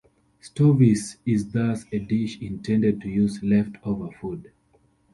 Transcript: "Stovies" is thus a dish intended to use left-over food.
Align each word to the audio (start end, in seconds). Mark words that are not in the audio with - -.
"Stovies" 0.41 1.17
is 1.27 1.51
thus 1.51 1.85
a 1.91 1.99
dish 1.99 2.41
intended 2.41 3.01
to 3.01 3.07
use 3.07 3.43
left-over 3.43 4.09
food. 4.19 4.51